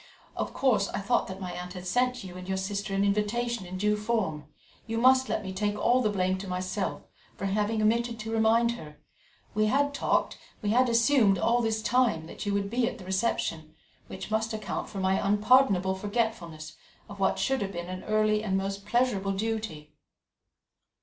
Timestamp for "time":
11.83-12.25